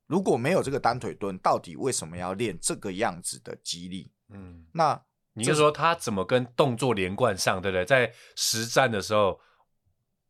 [0.06, 4.12] 如果没有这个单腿蹲，到底为什么要练这个样子的肌力？
[4.28, 5.00] 嗯，那
[5.34, 7.84] 你就说他怎么跟动作连贯上，对不对？
[7.84, 9.40] 在实战的时候，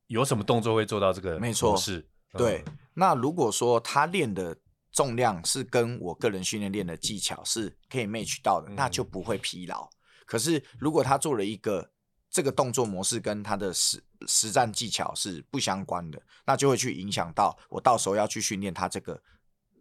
[0.06, 1.40] 有什么动作会做到这个？
[1.40, 2.08] 没错，是。
[2.36, 2.64] 对。
[2.94, 4.56] 那如果说他练的
[4.92, 9.88] 重量是跟我个人训练练的技巧是可以 match 到的，那就不会疲劳。
[10.26, 11.90] 可是如果他做了一个
[12.30, 19.22] 这个动作模式跟他的实实战技巧是不相关的，那就会去影响到我到时候要去训练他这个。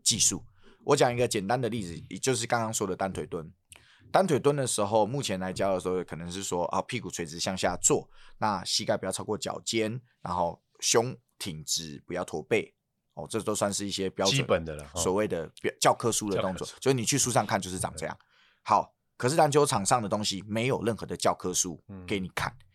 [0.04, 0.44] 技术，
[0.84, 3.50] 我讲一个简单的例子，也就是刚刚说的单腿蹲。
[4.12, 12.74] 单腿蹲的时候，目前来教的时候，可能是说啊，屁股垂直向下坐，那膝盖不要超过脚尖，然后胸挺直，不要驼背。
[13.16, 18.18] 哦，这都算是一些标准基本的了，所谓的教科书的动作，所以你去书上看就是长这样。
[18.64, 22.66] 好，可是篮球场上的东西没有任何的教科书给你看，嗯、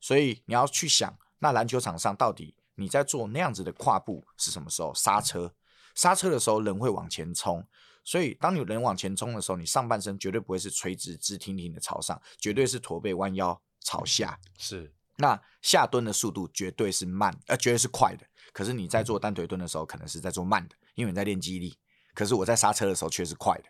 [0.00, 4.92] 所以你要去想，那篮球场上到底你在做那样子的跨步是什么时候？
[4.94, 5.52] 刹车。
[5.96, 7.66] 刹车的时候，人会往前冲，
[8.04, 14.38] 所以当你人往前冲的时候，你上半身绝对不会是垂直直挺挺的朝上，绝对是驼背弯腰朝下。
[14.56, 18.26] 是，那下蹲的速度绝对是慢，呃，绝对是快的。
[18.52, 21.76] 可是你在做单腿蹲的时候，可能是在做慢的，因为你在练肌力。
[22.14, 23.64] 可是我在刹车的时候却是快的，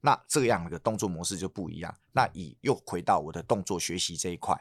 [0.00, 1.94] 那这样的动作模式就不一样。
[2.12, 4.58] 那以又回到我的动作学习这一块。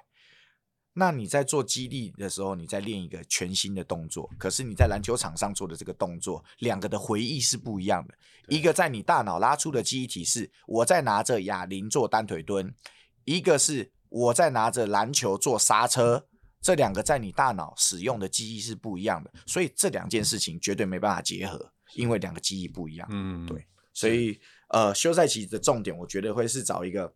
[0.94, 8.14] 那你在做肌力的时候，你在练一个全新的动作，可是你在篮球场上做的这个动作，两个的回忆是不一样的。
[8.48, 12.76] 一个在你大脑拉出的记忆体是我在拿着哑铃做单腿蹲，
[13.24, 16.28] 一个是我在拿着篮球做刹车，
[16.63, 23.08] 这两个在你大脑使用的记忆是不一样的，所以这两件事情绝对没办法结合，因为两个记忆不一样。
[23.12, 27.13] 嗯，对，所以呃，休赛期的重点，我觉得会是找一个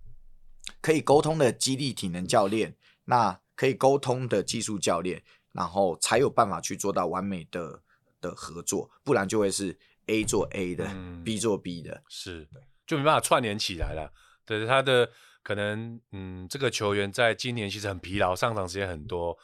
[0.82, 2.76] 可以沟通的肌力体能教练。
[3.10, 7.82] 那可以沟通的技术教练，然后才有办法去做到完美的
[8.20, 12.46] 的合作，不然就会是 A 做 A 的，嗯，B 做 B 的，是，
[12.86, 14.12] 就没办法串联起来了。
[14.46, 15.10] 对，他的
[15.48, 19.38] 可能，嗯，这个球员在今年其实很疲劳，上场时间很多，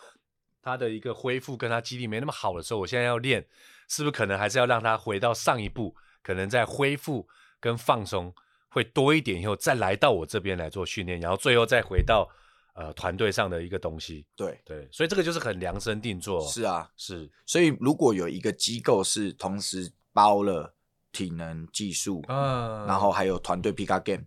[0.61, 3.47] 他的一个恢复跟他肌力没那么好的时候，我现在要练，
[3.87, 7.25] 是不是可能还是要让他回到上一步，可能在恢复
[7.61, 8.35] 跟放松
[8.67, 12.29] 会多一点以后，再来到我这边来做训练，然后最后再回到。
[12.75, 16.41] 呃，团队上的一个东西，对对，所以这个就是很量身定做。
[16.47, 17.31] 是啊，是。
[17.45, 20.73] 所以如果有一个机构是同时包了
[21.11, 24.23] 体能技术，嗯，然后还有团队 pick up game。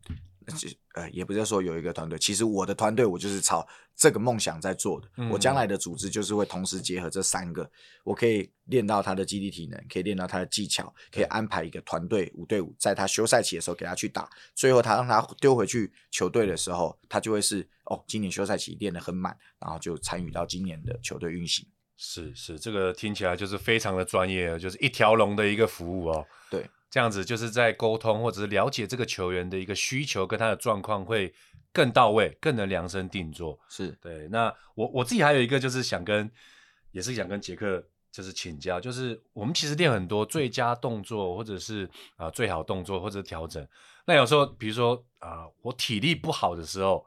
[0.55, 5.09] 就呃，也不是说有一个团队，其实我的团队我就是朝这个梦想在做的。
[5.17, 7.69] 嗯、我将来的组织就是会同时结合这三个，
[8.05, 21.67] 我可以练到他的基地体能，可以练到他的技巧，可以安排一个团队五对五，在他休赛期的时候给他去打，最后他让他丢回去球队的时候，他就会是哦，今年休赛期练得很满，然后就参与到今年的球队运行。
[21.97, 26.27] 是是，这个听起来就是非常的专业，就是一条龙的一个服务哦。
[26.51, 26.69] 对。
[26.97, 31.31] 这样子就是在沟通或者是了解这个球员的一个需求跟他的状况会
[31.71, 33.61] 更到位，更能量身定做。
[33.69, 34.27] 是对。
[34.29, 36.31] 那我我自己还有一个就是想跟，
[36.93, 41.85] 也是想跟杰克就是请教，就是我们其实练很多最佳动作或者是
[42.17, 43.69] 啊、呃、最好动作或者调整。
[44.07, 47.05] 那有时候比如说啊、呃、我体力不好的时候，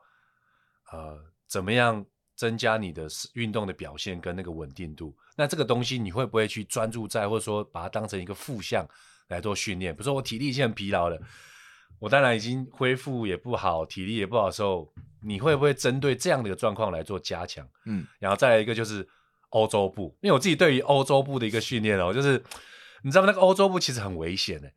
[0.92, 5.18] 呃怎么样增加你的运动的表现跟那个稳定度？
[5.36, 8.88] 那这个东西你会不会去专注在，或者说把它当成一个负项？
[9.30, 11.18] 来做训练，比如说我体力已经很疲劳了，
[12.00, 17.68] 我当然已经恢复也不好，体力也不好的时候，你会不会针对这样的一个状况来做加强？
[17.86, 19.08] 嗯，然后再来一个就是
[19.50, 22.44] 欧洲步，因为我自己对于欧洲步的一个训练哦，就是
[23.04, 23.28] 你知道吗？
[23.28, 24.72] 那个欧洲步其实很危险的，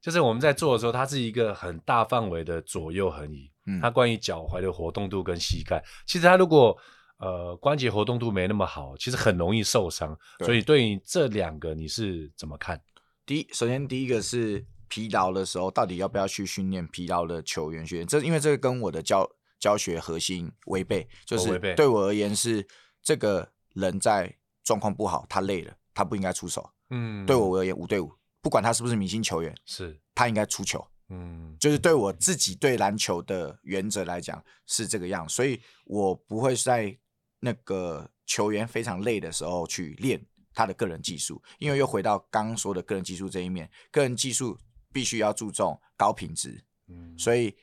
[0.00, 6.76] 就是我们在做的时候，它是一个很大范围的左右横移，嗯，它关于脚踝的活动度跟膝盖，其实它如果
[7.18, 10.14] 呃关节活动度没那么好，其实很容易受伤。
[10.40, 12.78] 所以对于这两个你是怎么看？
[13.26, 18.06] 第一，首先第一个是疲劳的时候，到底要不要去训练疲劳的球员训练？
[18.06, 22.66] 这因为这个跟我的教教学核心违背，就是对我而言是
[23.02, 26.68] 这个人在状况不好，他累了，他不应该出手。
[26.90, 30.86] 嗯，对我而言五对五，不管他是不是明星球员，是他应该出球。
[31.08, 36.96] 嗯，就是对我自己对篮球的原则来讲是这个样，所以我不会在
[37.40, 40.22] 那个球员非常累的时候去练。
[40.54, 44.56] 他的个人技术，因为又回到刚刚说的个人技术这一面，个人技术
[44.92, 47.54] 必须要注重高品质，嗯，所以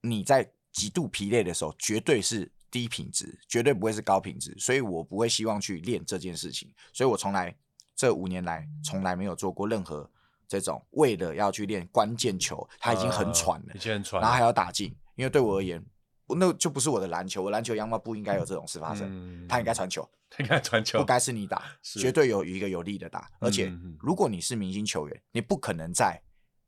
[0.00, 7.54] 你在极度疲累的时候，绝对是低品质，绝对不会是高品质，所以我不会希望去练这件事情，所以我从来
[7.96, 10.08] 这五年来从来没有做过任何
[10.46, 15.84] 这种为了要去练关键球，他已经很喘了，已经很喘，然后还要打进，因为对我而言。
[16.32, 19.08] 那就不是我的篮球，我篮球样貌不应该有这种事发生。
[19.10, 23.30] 嗯、他应该传球，他应该传球，不该是你打，绝对有一个有力的打。
[23.40, 26.22] 而且，如果你是明星球员，你不可能在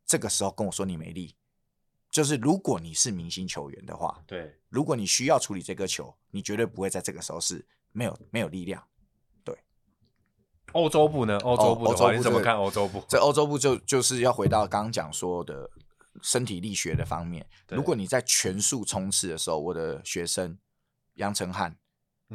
[0.04, 1.34] 这个时候跟我说你没力。
[2.10, 8.84] 就是如果你是明星球员的话，对，如果你需要处理这个球，你绝对不会在这个时候是没有没有力量。
[9.42, 9.56] 对，
[10.72, 11.38] 欧洲部呢？
[11.38, 13.02] 欧洲部，欧洲部、你怎么看欧洲部？
[13.08, 15.70] 这欧洲部就就是要回到刚刚讲说的。
[16.20, 20.58] 身体力学的方面，如果你在全速冲刺的时候，我的学生
[21.14, 21.74] 杨成汉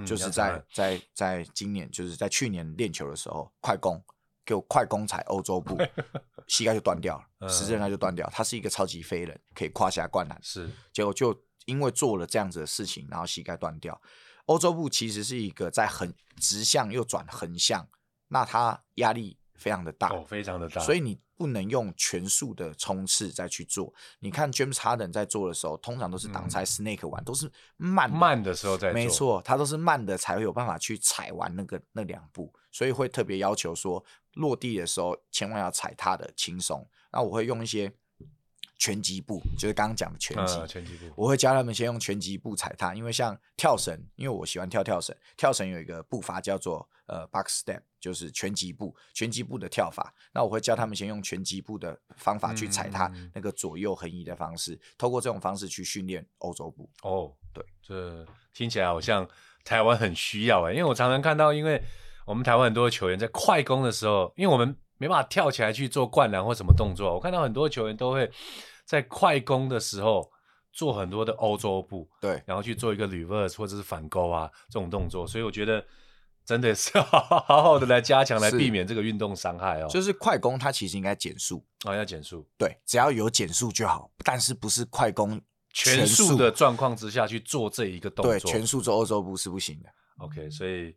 [0.05, 4.03] 就是在、嗯、在在今年就是在去年练球的时候，快攻
[4.45, 5.77] 给我快攻踩欧洲步，
[6.47, 8.29] 膝盖就断掉了，十字韧带就断掉。
[8.31, 14.01] 他是一个超级飞人，可以胯下灌篮，是结果就因为做了这样子的事情，然后膝盖断掉。
[14.45, 17.87] 欧洲步其实是一个在横直向又转横向，
[18.29, 21.19] 那他压力非常的大，哦，非常的大，所以你。
[21.37, 23.93] 不能用全速的冲刺再去做。
[24.21, 28.93] 你看 James Harden 在做的时候，通常都是挡拆 snake 玩，嗯、都是慢慢的时候在做。
[28.95, 36.83] 没错，他都是慢的才会有办法去踩完那个那两步，所以会特别要求说落地的时候千万要踩他的轻松。
[37.11, 37.93] 那我会用一些。
[38.79, 50.13] 拳击步就是刚刚讲的拳击，拳击步，我会教他们先用拳击步踩它，因为像跳绳，因为我喜欢跳跳绳，跳绳有一个步伐叫做呃 box step，就是拳击步，拳击步的跳法。
[50.31, 56.89] 那我会教他们先用拳击步的方法去踩它那个左右横移的方式，透过这种方式去训练欧洲步。
[57.01, 59.27] 哦，对，这听起来好像
[59.63, 61.83] 台湾很需要哎，因为我常常看到，因为
[62.25, 64.77] 我们台湾很多球员在快攻的时候，因为我们。
[64.99, 68.27] 没办法跳起来去做灌篮或什么动作，我看到很多球员都会
[68.83, 70.27] 在快攻的时候
[70.73, 75.85] 做很多的欧洲步，对，然后去做一个 reverse 或者是反勾啊这种动作，所以我觉得
[76.47, 79.87] 真的是要 好好的来加强，来避免这个运动伤害哦。
[79.89, 85.39] 就是快攻它其实应该减速啊，要减速，对，只要有减速就好，但是不是快攻
[85.73, 89.89] 全速的状况之下去做这一个动作，对，全速做欧洲步是不行的。
[90.17, 90.95] OK，所以。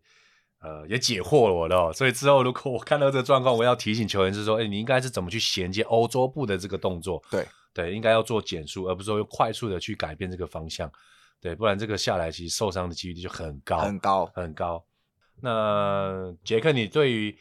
[0.63, 7.19] 呃，也解惑了我了哦，所以之后如果我看到这个状况，我要提醒球员是说，哎，你应该是怎么去衔接欧洲步的这个动作？
[7.31, 10.93] 对对，应该要做减速，而不是说用快速的去改变这个方向，
[11.41, 14.85] 对，不然这个下来其实受伤的几率就很高，很高，很高。
[15.43, 17.37] 那杰克，你对于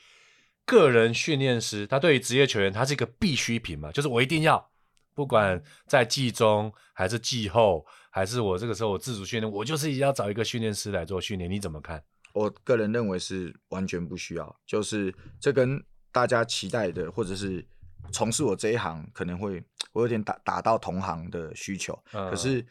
[0.66, 3.92] 个人训练师，他对于职业球员，他是一个必需品嘛？
[3.92, 4.70] 就是我一定要，
[5.16, 12.04] 不管在季中还是季后，还是我这个时候我自主训练，我就是一定要找一个训练师来做训练，你怎么看？
[12.34, 17.66] 我个人认为是完全不需要，就是这跟大家期待的，或者是
[18.12, 21.98] 从事我这一行可能会我有点打打到同行的需求。
[22.12, 22.64] 可是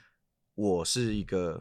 [0.55, 1.61] 我是一个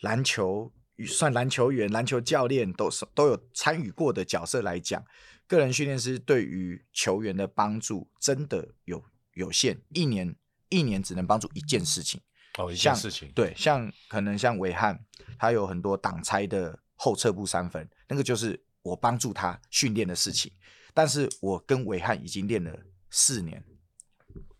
[0.00, 0.70] 篮球
[1.06, 5.04] 算篮球员、篮球教练都是都有参与过的角色来讲，
[5.46, 9.04] 个人训练师对于球员的帮助真的有
[9.34, 10.34] 有限，一年
[10.68, 12.20] 一年只能帮助一件事情。
[12.58, 13.30] 哦，一件事情。
[13.32, 15.04] 对，像可能像韦翰，
[15.38, 16.78] 他有很多挡拆的。
[17.00, 20.50] 后撤步三分，那个就是我帮助他训练的事情。
[20.92, 22.76] 但是我跟韦翰已经练了
[23.08, 23.62] 四年，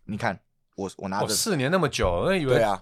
[0.05, 0.39] 你看
[0.77, 2.81] 我我拿着、哦、四年那么久，我以为对啊，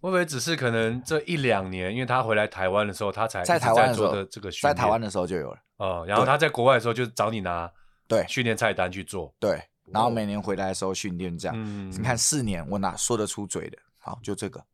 [0.00, 5.58] 我以为只是可能这一两年，因为他回来台湾的时候，他才在台湾做的这个训练，在台湾的时候就有了。
[5.76, 7.70] 哦，然后他在国外的时候就找你拿
[8.08, 11.54] 对训练菜单去做，对，然后每年回来的时候训练这样。
[11.56, 13.78] 嗯、你看四年我哪说得出嘴的？
[13.98, 14.64] 好，就这个，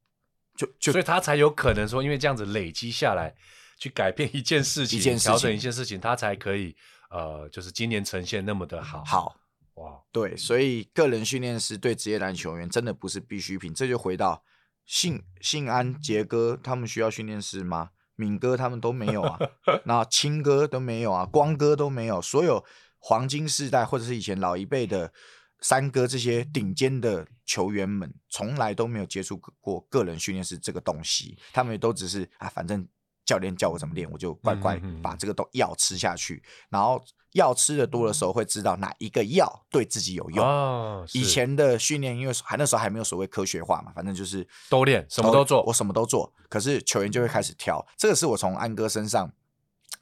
[0.57, 3.35] 就就所以他才有可能说，因为这样子累积下来。
[3.79, 6.75] 去改变一件事情，调整一件事情，他才可以，
[7.11, 9.05] 呃，就是今年呈现那么的好。
[9.05, 9.37] 好，
[9.75, 13.75] 哇，对，所以个人训练师对职业篮球员真的不是必需品。
[13.75, 14.43] 这就回到
[14.87, 17.91] 信信安杰哥他们需要训练师吗？
[18.15, 19.39] 敏哥他们都没有啊，
[19.85, 22.65] 那青哥都没有啊，光哥都没有，所有
[22.99, 25.13] 黄金世代或者是以前老一辈的
[25.61, 32.89] 三哥这些顶尖的球员们，从来都没有接触过个人训练师这个东西，他们也都只是啊，反正
[33.25, 37.05] 教练叫我怎么练，我就乖乖把这个都药吃下去，然后。
[37.37, 40.45] 药吃的多的时候，会知道哪一个药对自己有用。
[40.45, 46.33] 哦，以前的训练，因为还那时候还没有所谓科学化嘛，反正就是都练，什么都做，我什么都做。
[46.49, 49.31] 可是球员就会开始挑，这个是我从安哥身上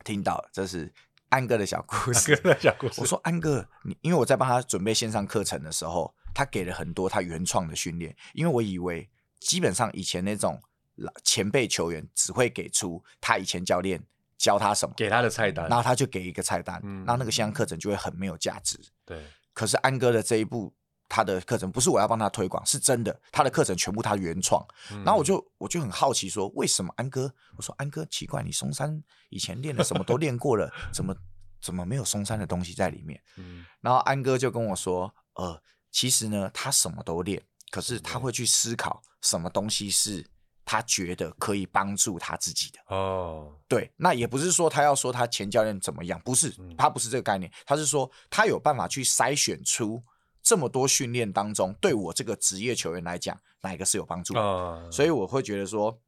[0.05, 0.93] 听到的，这是
[1.29, 2.37] 安哥的小故事。
[2.37, 3.01] 哥的小故事。
[3.01, 9.11] 我说安哥，你因为我在帮他准备线上课程的时候，他给了很多他原创的训练，因为我以为
[9.41, 10.61] 基本上以前那种
[10.95, 14.05] 老前辈球员只会给出他以前教练。
[14.45, 14.95] 教他什么？
[14.95, 18.79] 给他的菜单，然后他就给一个菜单，嗯，然后那个线上课程就会很没有价值。
[19.07, 19.25] 对。
[19.55, 20.71] 可是安哥的这一步，
[21.09, 24.63] 他的课程不是我要帮他推广，是真的，他的课程全部他原创。
[24.93, 25.03] 嗯。
[25.03, 27.33] 然后我就我就很好奇说，为什么安哥？
[27.57, 31.17] 我说安哥，奇怪，你松山以前练的什么都练过了，怎么
[31.63, 33.19] 怎么没有松山的东西在里面？
[33.37, 33.65] 嗯。
[33.81, 35.59] 然后安哥就跟我说，呃，
[35.91, 40.27] 其实呢，他什么都练，可是他会去思考什么东西是。
[40.65, 50.03] 他觉得可以帮助他自己的哦，对，那也不是说他要说他前教练怎么样，不是，他不是这个概念，他是说他有办法去筛选出
[50.43, 54.41] 这么多训练当中，对我这个职业球员来讲，哪一个是有帮助的。
[54.41, 56.01] 哦，所以我会觉得说，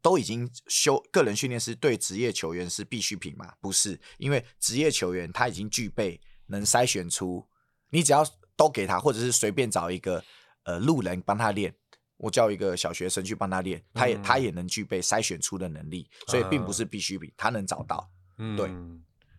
[0.00, 3.52] 都已经修个人训练师对职业球员是必需品嘛？
[3.60, 7.44] 不是，因为职业球员他已经具备能筛选出，
[7.90, 8.24] 你只要
[8.56, 10.22] 都给他，或者是随便找一个
[10.64, 11.74] 呃路人帮他练。
[12.22, 18.08] 我叫一个小学生去帮他练，他也、嗯、他也能具备筛选出的能力，所以并不是必需品，他能找到。
[18.38, 18.70] 嗯，对，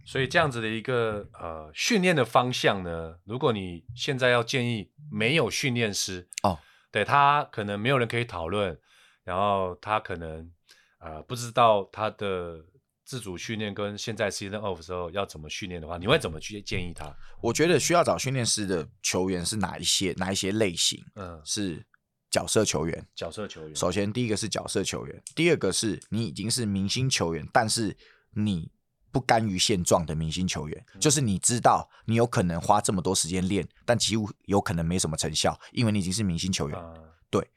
[0.06, 6.60] 所以这样子的一个呃训练的方向呢，如果你现在要建议没有训练师哦，
[6.92, 8.78] 对他可能没有人可以讨论，
[9.24, 10.52] 然后他可能
[11.00, 12.66] 呃不知道他的
[13.06, 17.16] 自主训练跟现在 season off 的时候要怎么训练的话，你会怎么去建议他？
[17.42, 20.14] 我觉得需要找训练师的球员是哪一些？
[20.18, 21.02] 哪一些类型？
[21.16, 21.82] 嗯，是。
[22.34, 23.76] 角色球员，角色球员。
[23.76, 27.96] 首先，第一个是角色球员，第二个是你已经是明星球员，但是
[28.32, 28.72] 你
[29.12, 36.76] 不甘于现状的明星球员，嗯，就是你知道你有可能花这么多时间练，但几乎有可能没什么成效，因为你已经是明星球员。
[36.76, 37.48] 嗯，对，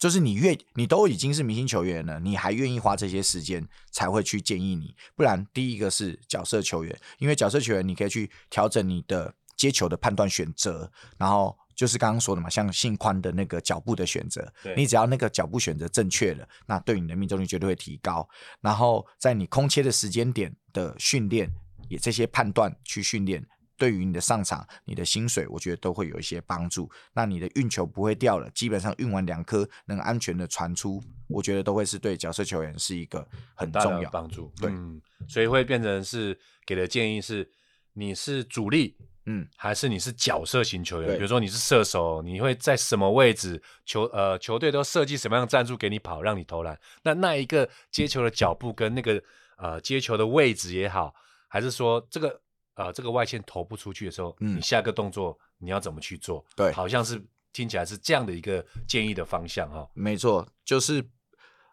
[0.00, 4.96] 就是你愿你都已经是明星球员了，你还愿意花这些时间才会去建议你。
[5.14, 11.56] 不然，第一个是角色球员，因为角色球员你可以去调整你的接球的判断选择，然后。
[11.74, 18.28] 就是刚刚说的嘛，像性宽的那个脚步的选择，你只要那个脚步选择正确了，那对你的命中率绝对会提高。
[18.60, 21.50] 然后在你空切的时间点的训练，
[21.88, 23.44] 也这些判断去训练，
[23.76, 26.90] 对于你的上场、你的薪水，我觉得都会有一些帮助。
[27.12, 34.52] 那你的运球不会掉了，基本上运完两颗能安全的传出，我觉得都会是对角色球员是一个很重要的帮助。
[34.60, 37.50] 对、嗯，所以会变成是给的建议是，
[37.94, 38.96] 你是主力。
[39.26, 43.62] 嗯，还是你是角色型球员，比如说你是射手，你会在什么位置？
[43.86, 46.78] 球呃球队都设计什么样的战术给你跑，让你投篮？
[47.02, 49.22] 那那一个接球的脚步跟那个
[49.56, 51.14] 呃接球的位置也好，
[51.48, 52.40] 还是说这个
[52.74, 56.44] 呃这个外线投不出去的时候，嗯，你下个动作你要怎么去做？
[56.54, 57.18] 对，好像是
[57.52, 59.90] 听起来是这样的一个建议的方向哈、哦。
[59.94, 61.02] 没错，就是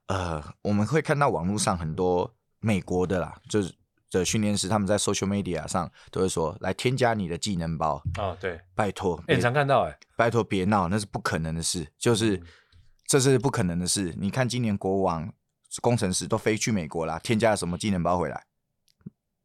[0.08, 3.74] 呃我们会看到网络上很多美国的啦，就是。
[4.12, 12.44] 的训练师，他们在 social media 上都会说，来添加你的技能包啊、哦，对，拜托，很、欸、常看到哎，拜托别闹，那是不可能的事，就是、嗯、
[13.08, 14.14] 这是不可能的事。
[14.20, 15.34] 你看今年国王
[15.82, 18.46] 工程师都飞去美国啦，添加了什么技能包回来？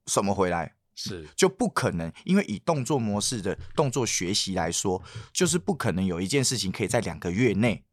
[0.07, 0.75] 什么回来？
[0.97, 5.01] 是就不可能，因为以动作模式的动作学习来说，
[5.33, 7.85] 就是不可能有一件事情可以在两个月内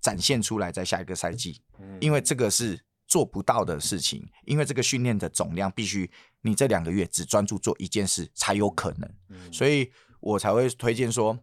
[0.00, 2.80] 展现出来，在下一个赛季、嗯，因为这个是。
[3.14, 6.10] 做不到的事情，因为这个训练的总量必须
[6.40, 9.88] 你这两个月只专注做一件事才有可能，嗯、所以
[10.18, 11.38] 我才会推荐说，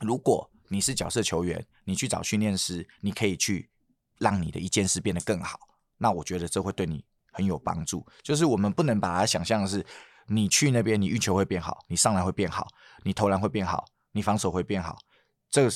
[0.00, 3.70] 如果你是角色球员，你去找训练师，你可以去
[4.18, 5.60] 让你的一件事变得更好。
[5.96, 8.04] 那我觉得这会对你很有帮助。
[8.20, 9.86] 就是我们不能把它想象的是，
[10.26, 12.66] 你去那边，你运球会变好，你上篮会变好，
[13.04, 14.98] 你投篮会变好，你防守会变好。
[15.48, 15.72] 这个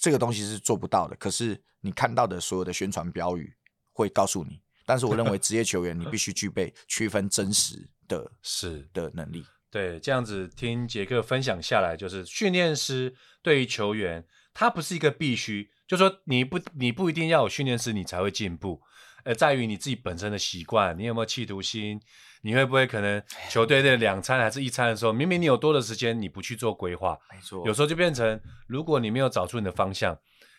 [0.00, 1.14] 这个东西是做不到的。
[1.14, 3.54] 可是你看到的所有的宣传标语。
[3.96, 9.44] 会告诉你，但是我认为 职业球员你必须具备区分真实的 是的能力。
[9.70, 14.24] 对，这样子听杰克分享下来，就是训练师对于球员，
[14.54, 18.80] 他不是一个必须，就说你不你不一定要有训练师你才会进步，
[19.24, 22.00] 呃在于你自己本身的习惯，你有没有企图心，
[22.42, 30.16] 你会不会可能球队的两餐还是一餐的时候，明明你有多的时间，你不去做规划，没错，有时候就变成如果你没有找出你的方向，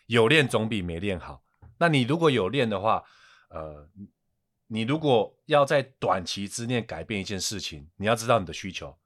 [0.08, 1.42] 有练总比没练好。
[1.80, 3.04] 那你如果有练的话，
[3.50, 3.88] 呃，
[4.68, 8.98] 你如果要在短期之内改变一件事情，你要知道你的需求，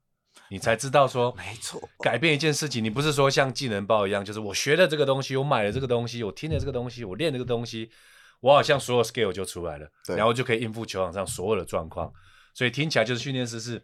[0.49, 7.91] 你才知道说，没错，改变一件事情，你不是说像技能包一样，就是我学了这个东西，我买了这个东西，我听了这个东西，我练这个东西，
[8.39, 10.15] 我好像所有 skill 就出来了，对。
[10.15, 12.11] 然后就可以应付球场上所有的状况。
[12.53, 13.81] 所以听起来就是训练师是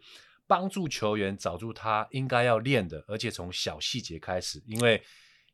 [0.47, 5.01] 帮助球员找出他应该要练的，而且从小细节开始，因为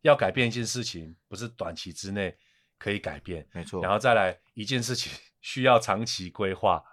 [0.01, 2.36] 要改变一件事情，不是短期之内
[2.84, 3.82] 可以改变，没错。
[3.82, 5.10] 然后再来一件事情
[5.40, 6.84] 需要长期规划，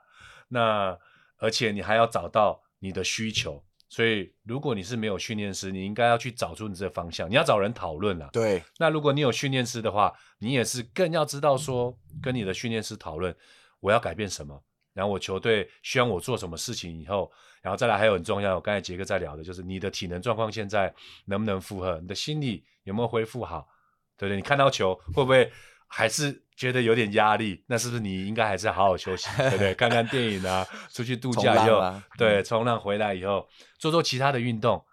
[0.49, 0.97] 那
[1.38, 3.64] 而且你还要找到你的需求。
[3.88, 7.28] 所以，如果你是没有训练师，你应该要去找出你这个方向。
[7.28, 8.30] 你要找人讨论啊。
[8.32, 8.62] 对。
[8.78, 13.34] 那如果你有训练师的话，你也是更要知道说，跟你的训练师讨论，
[13.80, 14.62] 我要改变什么，
[14.93, 17.28] 然后我球队需要我做什么事情以后，
[17.62, 23.66] 然后再来还有很重要，我刚才杰哥在聊的就是你的体能状况现在能不能负荷，你的心理有没有恢复好，
[24.16, 24.36] 对不对？
[24.36, 25.51] 你看到球会不会
[25.91, 26.43] 还是？
[26.61, 29.72] 觉得有点压力，那是不是你应该还是好好休息，对不对？
[29.72, 34.84] 看看电影啊，出去度假以后，啊、对，冲浪回来以后，做做其他的运动，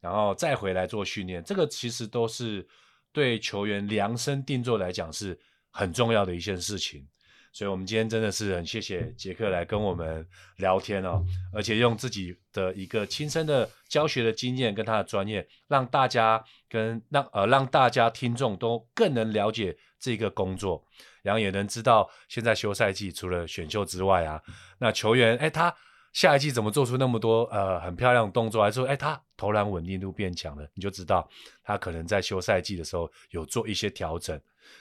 [0.00, 2.66] 然后再回来做训练，这个其实都是
[3.12, 5.38] 对球员量身定做来讲是
[5.70, 7.06] 很重要的一件事情。
[7.52, 10.26] 所以，我们今天真的是很谢谢杰克来跟我们
[10.56, 11.22] 聊天哦，
[11.52, 20.84] 而且用自己的一个亲身的教学的经验跟他的专业，让大家跟让呃让大家听众都更能了解这个工作，
[21.22, 24.42] 然后也能知道现在休赛季除了选秀之外啊，
[24.78, 25.74] 那球员哎他
[26.12, 31.26] 下一季怎么做出那么多呃很漂亮的动作，还是说哎他投篮稳定度变强了，你就知道
[31.62, 34.38] 他可能在休赛季的时候有做一些调整，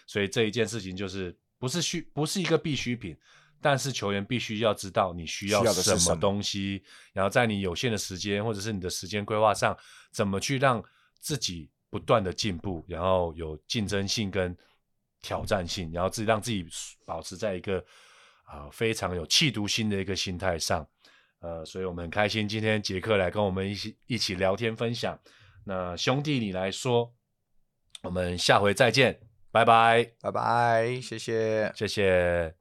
[0.07, 1.37] 所以这一件事情就是。
[1.61, 3.15] 不是需不是一个必需品，
[3.61, 6.81] 但是球员必须要知道你需要什么东西，
[7.13, 9.77] 然后在你有限的时间或者是你的时间规划上，
[10.11, 10.83] 怎么去让
[11.19, 14.57] 自己不断的进步，然后有竞争性跟
[15.21, 16.65] 挑战性，然后自己让自己
[17.05, 17.77] 保持在一个
[18.43, 20.87] 啊、呃、非常有气度心的一个心态上，
[21.39, 25.19] 呃，所以我们很开心今天杰克来跟我们一起一起聊天分享。
[25.63, 27.13] 那兄弟你来说，
[28.03, 29.19] 我们下回再见。
[29.51, 32.60] 拜拜，拜拜，谢谢，谢谢。